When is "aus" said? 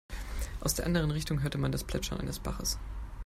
0.61-0.73